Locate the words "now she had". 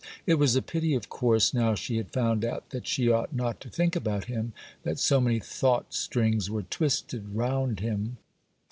1.53-2.09